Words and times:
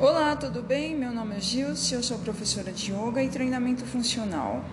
Olá, 0.00 0.34
tudo 0.34 0.62
bem? 0.62 0.96
Meu 0.96 1.12
nome 1.12 1.36
é 1.36 1.40
Gilce, 1.40 1.92
eu 1.92 2.02
sou 2.02 2.18
professora 2.20 2.72
de 2.72 2.90
Yoga 2.90 3.22
e 3.22 3.28
treinamento 3.28 3.84
funcional. 3.84 4.64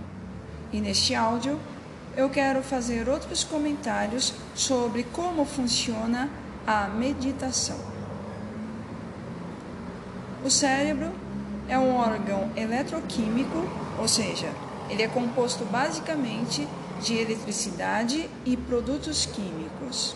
E 0.71 0.79
neste 0.79 1.13
áudio 1.13 1.59
eu 2.15 2.29
quero 2.29 2.63
fazer 2.63 3.09
outros 3.09 3.43
comentários 3.43 4.33
sobre 4.55 5.03
como 5.03 5.43
funciona 5.43 6.29
a 6.65 6.87
meditação. 6.87 7.77
O 10.45 10.49
cérebro 10.49 11.11
é 11.67 11.77
um 11.77 11.93
órgão 11.97 12.49
eletroquímico, 12.55 13.67
ou 13.99 14.07
seja, 14.07 14.49
ele 14.89 15.03
é 15.03 15.09
composto 15.09 15.65
basicamente 15.65 16.65
de 17.01 17.15
eletricidade 17.15 18.29
e 18.45 18.55
produtos 18.55 19.25
químicos. 19.25 20.15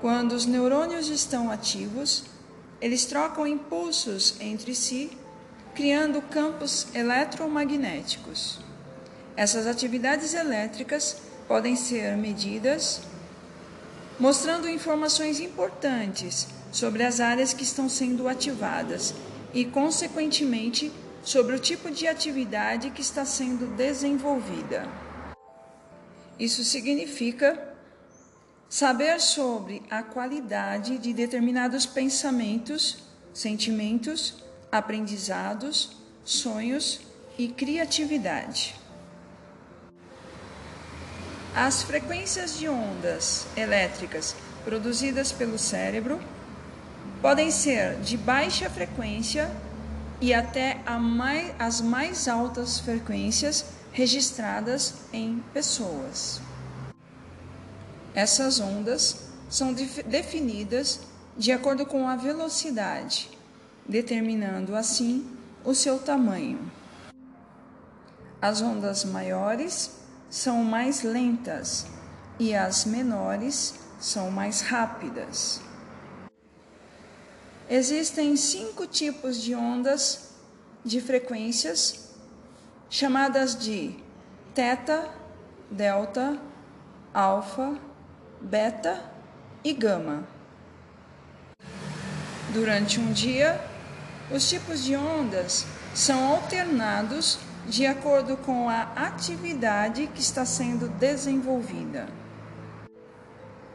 Quando 0.00 0.36
os 0.36 0.46
neurônios 0.46 1.08
estão 1.08 1.50
ativos, 1.50 2.22
eles 2.82 3.04
trocam 3.04 3.46
impulsos 3.46 4.34
entre 4.40 4.74
si, 4.74 5.16
criando 5.72 6.20
campos 6.20 6.88
eletromagnéticos. 6.92 8.58
Essas 9.36 9.68
atividades 9.68 10.34
elétricas 10.34 11.16
podem 11.46 11.76
ser 11.76 12.16
medidas, 12.16 13.00
mostrando 14.18 14.68
informações 14.68 15.38
importantes 15.38 16.48
sobre 16.72 17.04
as 17.04 17.20
áreas 17.20 17.54
que 17.54 17.62
estão 17.62 17.88
sendo 17.88 18.26
ativadas 18.26 19.14
e, 19.54 19.64
consequentemente, 19.64 20.90
sobre 21.22 21.54
o 21.54 21.60
tipo 21.60 21.88
de 21.88 22.08
atividade 22.08 22.90
que 22.90 23.00
está 23.00 23.24
sendo 23.24 23.66
desenvolvida. 23.76 24.88
Isso 26.36 26.64
significa 26.64 27.71
Saber 28.72 29.20
sobre 29.20 29.82
a 29.90 30.02
qualidade 30.02 30.96
de 30.96 31.12
determinados 31.12 31.84
pensamentos, 31.84 33.04
sentimentos, 33.34 34.42
aprendizados, 34.72 35.94
sonhos 36.24 37.02
e 37.36 37.48
criatividade. 37.48 38.74
As 41.54 41.82
frequências 41.82 42.56
de 42.56 42.66
ondas 42.66 43.46
elétricas 43.58 44.34
produzidas 44.64 45.32
pelo 45.32 45.58
cérebro 45.58 46.18
podem 47.20 47.50
ser 47.50 48.00
de 48.00 48.16
baixa 48.16 48.70
frequência 48.70 49.54
e 50.18 50.32
até 50.32 50.78
mais, 50.98 51.54
as 51.58 51.82
mais 51.82 52.26
altas 52.26 52.80
frequências 52.80 53.66
registradas 53.92 54.94
em 55.12 55.44
pessoas. 55.52 56.40
Essas 58.14 58.60
ondas 58.60 59.28
são 59.48 59.72
definidas 59.72 61.00
de 61.36 61.50
acordo 61.50 61.86
com 61.86 62.06
a 62.06 62.16
velocidade, 62.16 63.30
determinando 63.88 64.76
assim 64.76 65.26
o 65.64 65.74
seu 65.74 65.98
tamanho. 65.98 66.70
As 68.40 68.60
ondas 68.60 69.04
maiores 69.04 69.92
são 70.28 70.62
mais 70.62 71.02
lentas 71.02 71.86
e 72.38 72.54
as 72.54 72.84
menores 72.84 73.74
são 73.98 74.30
mais 74.30 74.60
rápidas. 74.60 75.60
Existem 77.70 78.36
cinco 78.36 78.86
tipos 78.86 79.40
de 79.40 79.54
ondas 79.54 80.32
de 80.84 81.00
frequências 81.00 82.10
chamadas 82.90 83.56
de 83.56 83.94
teta, 84.54 85.08
delta, 85.70 86.38
alfa, 87.14 87.78
beta 88.42 89.00
e 89.62 89.72
gama. 89.72 90.24
Durante 92.52 93.00
um 93.00 93.12
dia, 93.12 93.60
os 94.30 94.48
tipos 94.48 94.84
de 94.84 94.96
ondas 94.96 95.64
são 95.94 96.32
alternados 96.32 97.38
de 97.66 97.86
acordo 97.86 98.36
com 98.36 98.68
a 98.68 98.82
atividade 98.96 100.08
que 100.08 100.20
está 100.20 100.44
sendo 100.44 100.88
desenvolvida. 100.88 102.08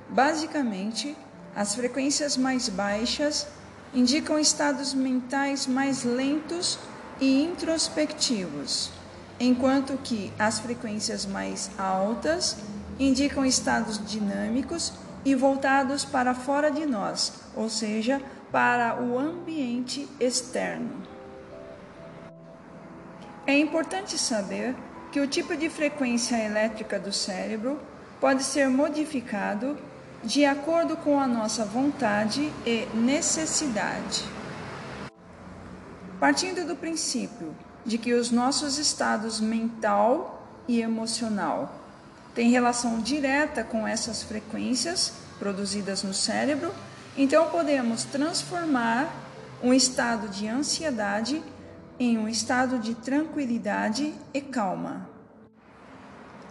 Basicamente, 0.09 1.15
as 1.55 1.73
frequências 1.73 2.37
mais 2.37 2.69
baixas 2.69 3.47
indicam 3.93 4.37
estados 4.37 4.93
mentais 4.93 5.65
mais 5.65 6.03
lentos 6.03 6.77
e 7.19 7.43
introspectivos, 7.43 8.91
enquanto 9.39 9.97
que 10.03 10.31
as 10.37 10.59
frequências 10.59 11.25
mais 11.25 11.71
altas 11.77 12.57
indicam 12.99 13.45
estados 13.45 14.03
dinâmicos 14.05 14.93
e 15.23 15.35
voltados 15.35 16.05
para 16.05 16.33
fora 16.33 16.71
de 16.71 16.85
nós, 16.85 17.33
ou 17.55 17.69
seja, 17.69 18.21
para 18.51 19.01
o 19.01 19.19
ambiente 19.19 20.07
externo. 20.19 21.03
É 23.45 23.57
importante 23.57 24.17
saber 24.17 24.75
que 25.11 25.19
o 25.19 25.27
tipo 25.27 25.55
de 25.55 25.69
frequência 25.69 26.35
elétrica 26.35 26.99
do 26.99 27.13
cérebro 27.13 27.79
pode 28.19 28.43
ser 28.43 28.69
modificado 28.69 29.77
de 30.23 30.45
acordo 30.45 30.97
com 30.97 31.19
a 31.19 31.27
nossa 31.27 31.63
vontade 31.63 32.51
e 32.65 32.87
necessidade. 32.93 34.23
Partindo 36.19 36.65
do 36.65 36.75
princípio 36.75 37.55
de 37.85 37.97
que 37.97 38.13
os 38.13 38.31
nossos 38.31 38.77
estados 38.77 39.39
mental 39.39 40.45
e 40.67 40.81
emocional 40.81 41.73
tem 42.37 42.51
relação 42.51 42.99
direta 42.99 43.63
com 43.63 43.87
essas 43.87 44.21
frequências 44.21 45.11
produzidas 45.39 46.03
no 46.03 46.13
cérebro, 46.13 46.71
então 47.17 47.49
podemos 47.49 48.03
transformar 48.03 49.11
um 49.63 49.73
estado 49.73 50.29
de 50.29 50.47
ansiedade 50.47 51.41
em 51.97 52.15
um 52.15 52.29
estado 52.29 52.77
de 52.77 52.93
tranquilidade 52.93 54.13
e 54.31 54.39
calma. 54.39 55.09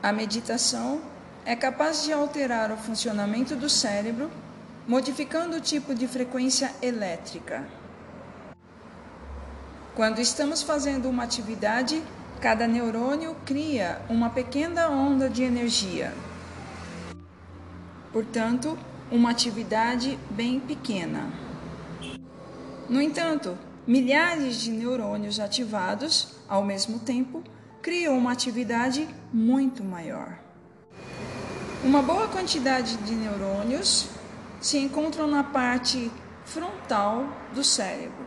A 0.03 0.13
meditação 0.13 1.03
é 1.45 1.55
capaz 1.55 2.03
de 2.03 2.13
alterar 2.13 2.73
o 2.73 2.77
funcionamento 2.77 3.55
do 3.55 3.71
cérebro, 3.71 4.29
modificando 4.89 5.59
o 5.59 5.61
tipo 5.61 5.95
de 5.95 6.09
frequência 6.09 6.73
elétrica. 6.83 7.65
Quando 9.95 10.19
estamos 10.19 10.65
fazendo 10.65 11.09
uma 11.09 11.23
atividade, 11.23 12.03
Cada 12.41 12.69
neurônio 12.69 13.35
cria 13.47 14.01
uma 14.09 14.29
pequena 14.29 14.89
onda 14.89 15.29
de 15.29 15.43
energia. 15.43 16.13
Portanto, 18.13 18.79
uma 19.11 19.31
atividade 19.31 20.19
bem 20.31 20.61
pequena. 20.61 21.31
No 22.89 23.01
entanto, 23.01 23.57
milhares 23.87 24.57
de 24.61 24.71
neurônios 24.71 25.41
ativados 25.41 26.37
ao 26.49 26.63
mesmo 26.63 26.99
tempo 26.99 27.43
criam 27.81 28.17
uma 28.17 28.33
atividade 28.33 29.09
muito 29.33 29.83
maior. 29.83 30.39
Uma 31.83 32.03
boa 32.03 32.29
quantidade 32.29 32.97
de 32.99 33.15
neurônios 33.15 34.09
se 34.61 34.79
encontram 34.79 35.27
na 35.27 35.43
parte 35.43 36.11
frontal 36.45 37.27
do 37.55 37.65
cérebro, 37.65 38.27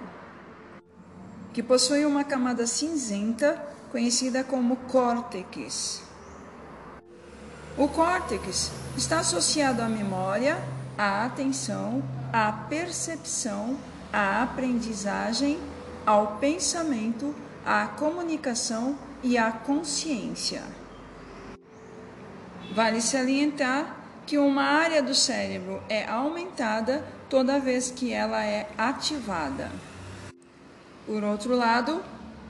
que 1.53 1.61
possui 1.61 2.05
uma 2.05 2.23
camada 2.23 2.65
cinzenta 2.65 3.68
conhecida 3.91 4.43
como 4.43 4.75
córtex. 4.75 6.03
O 7.77 7.87
córtex 7.87 8.71
está 8.97 9.19
associado 9.19 9.81
à 9.81 9.87
memória, 9.87 10.57
à 10.97 11.25
atenção, 11.25 12.03
à 12.31 12.51
percepção, 12.51 13.77
à 14.11 14.43
aprendizagem, 14.43 15.59
ao 16.05 16.37
pensamento, 16.37 17.33
à 17.65 17.87
comunicação 17.87 18.97
e 19.23 19.37
à 19.37 19.51
consciência. 19.51 20.63
Vale 22.73 23.01
salientar 23.01 23.95
que 24.25 24.37
uma 24.37 24.63
área 24.63 25.01
do 25.01 25.15
cérebro 25.15 25.81
é 25.89 26.05
aumentada 26.05 27.03
toda 27.29 27.59
vez 27.59 27.89
que 27.89 28.13
ela 28.13 28.43
é 28.43 28.69
ativada. 28.77 29.71
Por 31.05 31.23
outro 31.23 31.55
lado, 31.55 32.03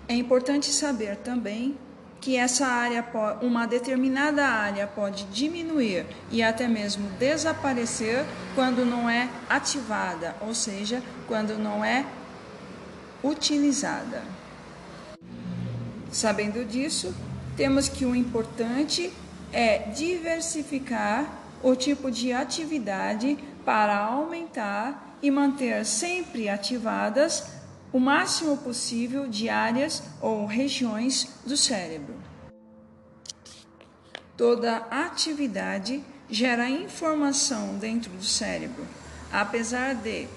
é 0.10 0.16
importante 0.16 0.74
saber 0.74 1.18
também 1.18 1.78
que 2.20 2.36
essa 2.36 2.66
área, 2.66 3.06
uma 3.44 3.68
determinada 3.68 4.44
área 4.44 4.88
pode 4.88 5.24
diminuir 5.26 6.04
e 6.32 6.42
até 6.42 6.68
mesmo 6.68 7.08
desaparecer 7.12 8.26
quando 8.56 8.84
não 8.84 9.08
é 9.08 9.30
ativada, 9.48 10.36
ou 10.42 10.54
seja, 10.54 11.02
quando 11.28 11.60
não 11.60 11.86
é 11.86 12.06
utilizada. 13.24 14.24
Sabendo 16.12 16.66
disso, 16.66 17.16
temos 17.56 17.88
que 17.88 18.04
o 18.04 18.16
importante 18.16 19.14
é 19.54 19.78
diversificar 19.92 21.40
o 21.62 21.76
tipo 21.76 22.10
de 22.10 22.34
atividade 22.34 23.38
para 23.64 23.96
aumentar 23.96 25.18
e 25.22 25.30
manter 25.30 25.86
sempre 25.86 26.50
ativadas 26.50 27.59
o 27.92 28.00
máximo 28.00 28.58
possível 28.58 29.28
de 29.28 29.50
áreas 29.50 30.04
ou 30.22 30.46
regiões 30.46 31.28
do 31.46 31.58
cérebro. 31.58 32.16
Toda 34.38 34.78
atividade 34.90 36.04
gera 36.30 36.70
informação 36.70 37.78
dentro 37.78 38.12
do 38.12 38.24
cérebro, 38.24 38.86
apesar 39.32 39.96
de 39.96 40.28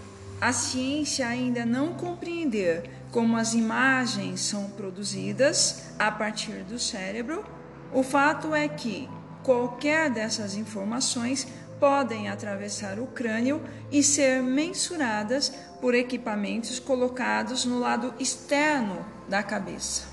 a 0.41 0.53
ciência 0.53 1.29
ainda 1.29 1.65
não 1.65 1.95
compreender 1.95 2.91
como 3.13 3.37
as 3.37 3.55
imagens 3.55 4.41
são 4.41 4.71
produzidas 4.71 5.85
a 5.99 6.11
partir 6.11 6.65
do 6.65 6.79
cérebro, 6.79 7.45
o 7.93 8.03
fato 8.03 8.55
é 8.55 8.67
que 8.67 9.09
qualquer 9.43 10.11
dessas 10.11 10.57
informações 10.57 11.47
podem 11.83 12.29
atravessar 12.29 13.01
o 13.01 13.09
crânio 13.09 13.61
e 13.91 14.05
ser 14.05 14.41
mensuradas 14.41 15.53
por 15.81 15.97
equipamentos 15.97 16.79
colocados 16.79 17.65
no 17.65 17.81
lado 17.81 18.15
externo 18.21 19.05
da 19.29 19.43
cabeça. 19.43 20.05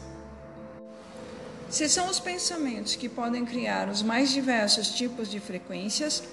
Se 1.70 1.88
são 1.88 2.10
os 2.10 2.20
pensamentos 2.20 2.96
que 2.96 3.08
podem 3.08 3.46
criar 3.46 3.88
os 3.88 4.02
mais 4.02 4.32
diversos 4.32 4.90
tipos 4.90 5.30
de 5.30 5.40
frequências, 5.40 6.24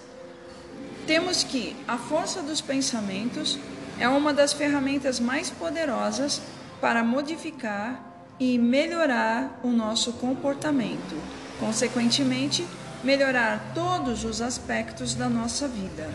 temos 1.06 1.44
que 1.44 1.76
a 1.86 1.98
força 1.98 2.40
dos 2.40 2.62
pensamentos 2.62 3.58
é 4.00 4.08
uma 4.08 4.32
das 4.32 4.54
ferramentas 4.54 5.20
mais 5.20 5.50
poderosas 5.50 6.40
para 6.80 7.04
modificar 7.04 8.24
e 8.40 8.56
melhorar 8.56 9.60
o 9.62 9.68
nosso 9.68 10.14
comportamento, 10.14 11.14
consequentemente, 11.60 12.66
melhorar 13.06 13.70
todos 13.72 14.24
os 14.24 14.42
aspectos 14.42 15.14
da 15.14 15.28
nossa 15.28 15.68
vida. 15.68 16.10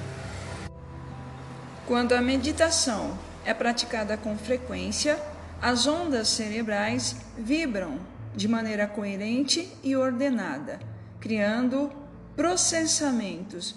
Quando 1.88 2.12
a 2.12 2.22
meditação 2.22 3.18
é 3.46 3.54
praticada 3.54 4.18
com 4.18 4.38
frequência, 4.38 5.18
as 5.62 5.88
ondas 5.88 6.28
cerebrais 6.28 7.16
vibram 7.38 7.98
de 8.36 8.46
maneira 8.46 8.88
coerente 8.88 9.72
e 9.82 9.96
ordenada, 9.96 10.82
criando 11.18 11.90
processamentos 12.36 13.74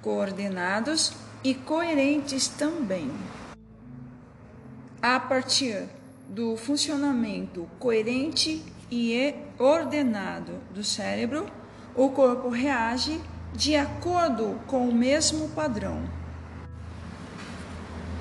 coordenados 0.00 1.12
e 1.44 1.54
coerentes 1.54 2.48
também. 2.48 3.12
A 5.02 5.20
partir 5.20 5.84
do 6.26 6.56
funcionamento 6.56 7.68
coerente 7.78 8.62
e 8.90 9.34
ordenado 9.58 10.54
do 10.74 10.82
cérebro, 10.82 11.46
o 11.94 12.08
corpo 12.08 12.48
reage 12.48 13.20
de 13.52 13.76
acordo 13.76 14.60
com 14.66 14.88
o 14.88 14.94
mesmo 14.94 15.48
padrão. 15.50 16.02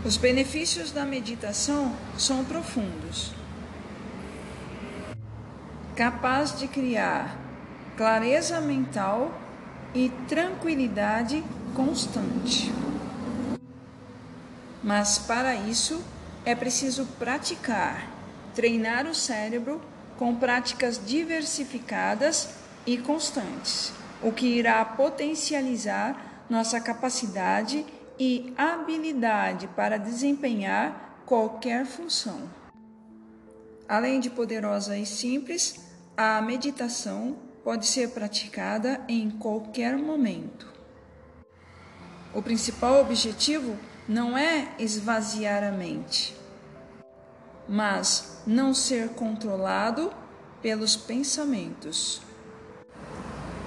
Os 0.06 0.18
benefícios 0.18 0.92
da 0.92 1.06
meditação 1.06 1.96
são 2.18 2.44
profundos. 2.46 3.32
Capaz 5.96 6.58
de 6.60 6.68
criar 6.68 7.38
clareza 7.98 8.60
mental 8.62 9.32
e 9.94 10.10
tranquilidade 10.28 11.44
constante. 11.74 12.72
Mas 14.84 15.18
para 15.18 15.56
isso 15.56 16.04
é 16.46 16.54
preciso 16.54 17.06
praticar, 17.18 18.08
treinar 18.54 19.08
o 19.08 19.16
cérebro 19.16 19.82
com 20.18 20.36
práticas 20.36 21.02
diversificadas 21.04 22.63
e 22.86 22.98
constantes, 22.98 23.94
o 24.22 24.32
que 24.32 24.46
irá 24.46 24.84
potencializar 24.84 26.46
nossa 26.50 26.80
capacidade 26.80 27.86
e 28.20 28.54
habilidade 28.58 29.68
para 29.68 29.98
desempenhar 29.98 31.24
qualquer 31.26 31.86
função. 31.86 32.50
Além 33.88 34.20
de 34.20 34.30
poderosa 34.30 34.98
e 34.98 35.06
simples, 35.06 35.80
a 36.16 36.42
meditação 36.42 37.38
pode 37.64 37.88
ser 37.88 38.10
praticada 38.10 39.02
em 39.08 39.30
qualquer 39.30 39.98
momento. 39.98 40.72
O 42.34 42.42
principal 42.42 43.00
objetivo 43.02 43.78
não 44.08 44.38
é 44.38 44.74
esvaziar 44.78 45.64
a 45.64 45.72
mente, 45.72 46.36
mas 47.68 48.42
não 48.46 48.74
ser 48.74 49.10
controlado 49.10 50.12
pelos 50.62 50.96
pensamentos. 50.96 52.22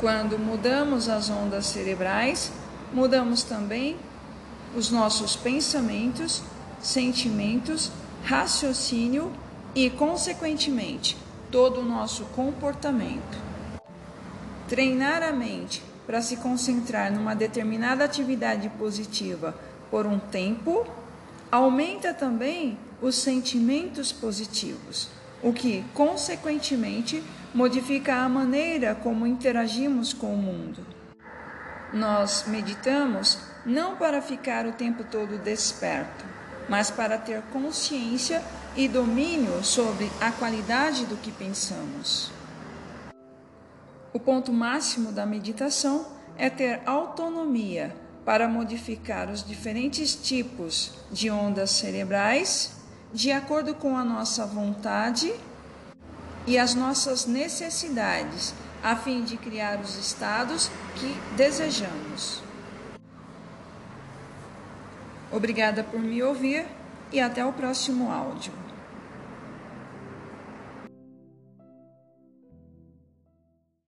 Quando 0.00 0.38
mudamos 0.38 1.08
as 1.08 1.31
ondas 1.31 1.66
cerebrais, 1.66 2.52
mudamos 2.93 3.43
também 3.43 3.96
os 4.76 4.90
nossos 4.90 5.37
pensamentos, 5.37 6.43
sentimentos, 6.81 7.90
raciocínio 8.22 9.32
e, 9.75 9.88
consequentemente, 9.88 11.16
todo 11.50 11.81
o 11.81 11.84
nosso 11.84 12.25
comportamento. 12.26 13.38
Treinar 14.69 15.22
a 15.22 15.32
mente 15.32 15.82
para 16.06 16.20
se 16.20 16.37
concentrar 16.37 17.10
numa 17.10 17.34
determinada 17.34 18.04
atividade 18.04 18.69
positiva 18.70 19.54
por 19.90 20.06
um 20.06 20.19
tempo 20.19 20.87
aumenta 21.50 22.12
também 22.12 22.78
os 23.00 23.14
sentimentos 23.14 24.12
positivos, 24.12 25.08
o 25.46 25.52
que, 25.52 25.84
consequentemente, 25.94 27.22
modifica 27.54 28.16
a 28.16 28.28
maneira 28.28 28.96
como 28.96 29.25
interagimos 29.25 30.12
com 30.12 30.34
o 30.34 30.37
mundo. 30.37 30.84
Nós 31.93 32.46
meditamos 32.48 33.38
não 33.64 33.94
para 33.94 34.20
ficar 34.20 34.66
o 34.66 34.72
tempo 34.72 35.04
todo 35.04 35.38
desperto, 35.38 36.25
mas 36.69 36.90
para 36.90 37.16
ter 37.16 37.43
consciência 37.52 38.43
e 38.75 38.88
domínio 38.88 39.62
sobre 39.62 40.10
a 40.20 40.32
qualidade 40.32 41.06
do 41.06 41.16
que 41.16 41.31
pensamos. 41.31 42.32
O 44.12 44.19
ponto 44.19 44.52
máximo 44.52 45.12
da 45.12 45.25
meditação 45.25 46.08
é 46.37 46.50
ter 46.50 46.81
autonomia 46.84 47.94
para 48.25 48.48
modificar 48.48 49.31
os 49.31 49.44
diferentes 49.44 50.16
tipos 50.16 50.93
de 51.12 51.31
ondas 51.31 51.70
cerebrais 51.70 52.75
de 53.12 53.32
acordo 53.32 53.75
com 53.75 53.97
a 53.97 54.05
nossa 54.05 54.47
vontade 54.47 55.32
e 56.47 56.58
as 56.58 56.75
nossas 56.75 57.26
necessidades, 57.26 58.55
a 58.82 58.94
fim 58.94 59.25
de 59.25 59.37
criar 59.37 59.81
os 59.81 59.97
estados 59.97 60.70
que 60.97 61.14
desejamos. 61.37 62.43
Obrigada 65.32 65.82
por 65.82 66.00
me 66.00 66.23
ouvir 66.23 66.67
e 67.12 67.20
até 67.20 67.44
o 67.44 67.53
próximo 67.53 68.11
áudio. 68.11 68.66